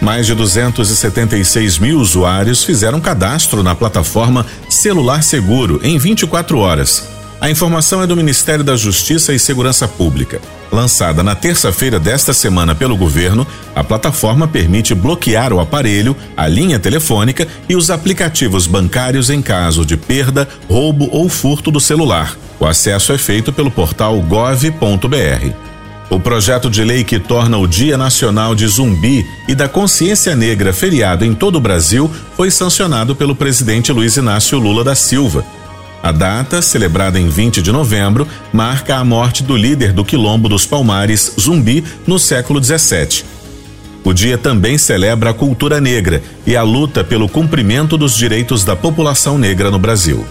[0.00, 7.06] Mais de 276 mil usuários fizeram cadastro na plataforma Celular Seguro em 24 horas.
[7.38, 10.40] A informação é do Ministério da Justiça e Segurança Pública.
[10.72, 16.78] Lançada na terça-feira desta semana pelo governo, a plataforma permite bloquear o aparelho, a linha
[16.78, 22.36] telefônica e os aplicativos bancários em caso de perda, roubo ou furto do celular.
[22.58, 25.69] O acesso é feito pelo portal gov.br.
[26.10, 30.72] O projeto de lei que torna o Dia Nacional de Zumbi e da Consciência Negra
[30.72, 35.44] feriado em todo o Brasil foi sancionado pelo presidente Luiz Inácio Lula da Silva.
[36.02, 40.66] A data, celebrada em 20 de novembro, marca a morte do líder do Quilombo dos
[40.66, 43.24] Palmares, Zumbi, no século 17.
[44.02, 48.74] O dia também celebra a cultura negra e a luta pelo cumprimento dos direitos da
[48.74, 50.26] população negra no Brasil.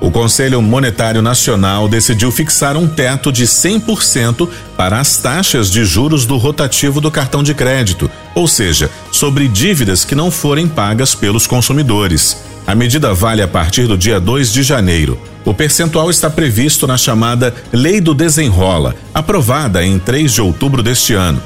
[0.00, 6.24] O Conselho Monetário Nacional decidiu fixar um teto de 100% para as taxas de juros
[6.24, 11.46] do rotativo do cartão de crédito, ou seja, sobre dívidas que não forem pagas pelos
[11.46, 12.36] consumidores.
[12.64, 15.18] A medida vale a partir do dia 2 de janeiro.
[15.44, 21.14] O percentual está previsto na chamada Lei do Desenrola, aprovada em 3 de outubro deste
[21.14, 21.42] ano.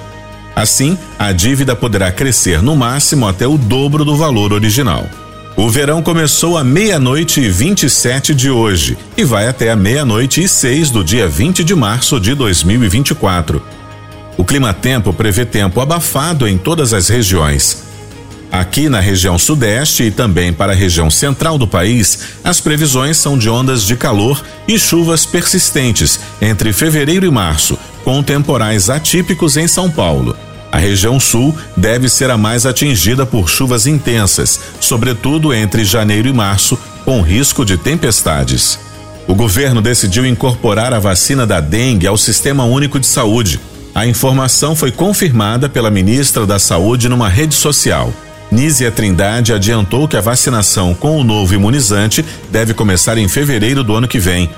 [0.55, 5.07] Assim, a dívida poderá crescer no máximo até o dobro do valor original.
[5.55, 10.49] O verão começou à meia-noite e 27 de hoje e vai até a meia-noite e
[10.49, 13.63] 6 do dia 20 de março de 2024.
[14.39, 17.83] O clima-tempo prevê tempo abafado em todas as regiões.
[18.51, 23.37] Aqui na região sudeste e também para a região central do país, as previsões são
[23.37, 29.69] de ondas de calor e chuvas persistentes entre fevereiro e março, com temporais atípicos em
[29.69, 30.37] São Paulo.
[30.73, 36.33] A região sul deve ser a mais atingida por chuvas intensas, sobretudo entre janeiro e
[36.33, 38.79] março, com risco de tempestades.
[39.29, 43.61] O governo decidiu incorporar a vacina da dengue ao Sistema Único de Saúde.
[43.95, 48.11] A informação foi confirmada pela ministra da Saúde numa rede social.
[48.51, 53.95] Nízia Trindade adiantou que a vacinação com o novo imunizante deve começar em fevereiro do
[53.95, 54.51] ano que vem.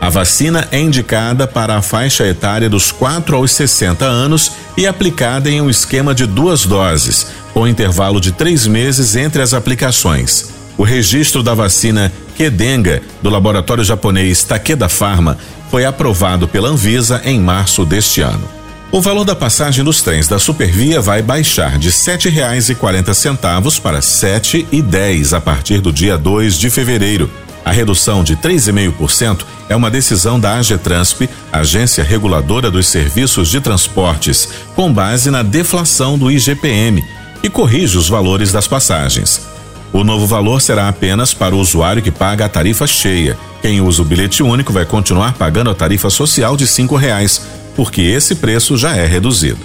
[0.00, 5.50] A vacina é indicada para a faixa etária dos 4 aos 60 anos e aplicada
[5.50, 10.50] em um esquema de duas doses, com intervalo de três meses entre as aplicações.
[10.76, 15.36] O registro da vacina Kedenga, do laboratório japonês Takeda Pharma,
[15.68, 18.48] foi aprovado pela Anvisa em março deste ano.
[18.92, 24.02] O valor da passagem dos trens da Supervia vai baixar de R$ 7,40 para R$
[24.02, 27.28] 7,10 a partir do dia 2 de fevereiro.
[27.68, 34.48] A redução de 3,5% é uma decisão da AGETRANSP, Agência Reguladora dos Serviços de Transportes,
[34.74, 37.04] com base na deflação do IGPM,
[37.42, 39.46] e corrige os valores das passagens.
[39.92, 43.36] O novo valor será apenas para o usuário que paga a tarifa cheia.
[43.60, 47.42] Quem usa o bilhete único vai continuar pagando a tarifa social de cinco reais,
[47.76, 49.60] porque esse preço já é reduzido.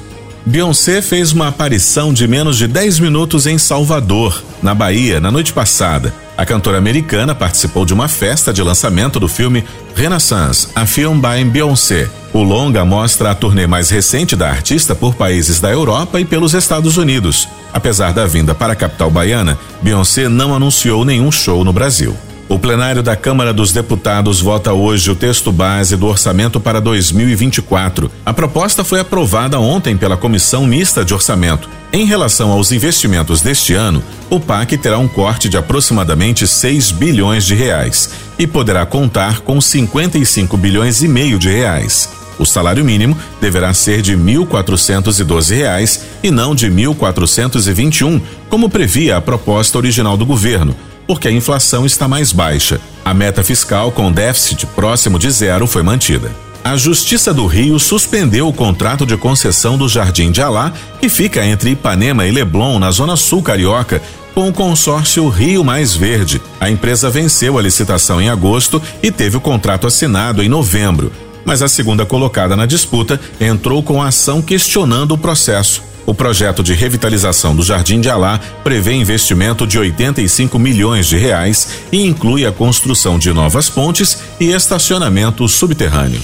[0.45, 5.53] Beyoncé fez uma aparição de menos de 10 minutos em Salvador, na Bahia, na noite
[5.53, 6.13] passada.
[6.35, 9.63] A cantora americana participou de uma festa de lançamento do filme
[9.95, 12.09] Renaissance, a Film by Beyoncé.
[12.33, 16.55] O longa mostra a turnê mais recente da artista por países da Europa e pelos
[16.55, 17.47] Estados Unidos.
[17.71, 22.17] Apesar da vinda para a capital baiana, Beyoncé não anunciou nenhum show no Brasil.
[22.49, 28.11] O plenário da Câmara dos Deputados vota hoje o texto base do orçamento para 2024.
[28.25, 31.69] A proposta foi aprovada ontem pela Comissão Mista de Orçamento.
[31.91, 37.45] Em relação aos investimentos deste ano, o PAC terá um corte de aproximadamente 6 bilhões
[37.45, 42.09] de reais e poderá contar com 55 bilhões e meio de reais.
[42.37, 49.17] O salário mínimo deverá ser de 1.412 reais e não de R$ 1.421, como previa
[49.17, 50.75] a proposta original do governo
[51.07, 52.79] porque a inflação está mais baixa.
[53.03, 56.31] A meta fiscal com déficit próximo de zero foi mantida.
[56.63, 60.71] A Justiça do Rio suspendeu o contrato de concessão do Jardim de Alá,
[61.01, 64.01] que fica entre Ipanema e Leblon, na zona sul carioca,
[64.33, 66.41] com o consórcio Rio Mais Verde.
[66.59, 71.11] A empresa venceu a licitação em agosto e teve o contrato assinado em novembro.
[71.45, 75.81] Mas a segunda colocada na disputa entrou com a ação questionando o processo.
[76.05, 81.67] O projeto de revitalização do Jardim de Alá prevê investimento de 85 milhões de reais
[81.91, 86.21] e inclui a construção de novas pontes e estacionamento subterrâneo.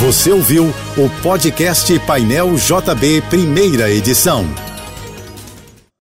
[0.00, 4.46] Você ouviu o podcast Painel JB, primeira edição.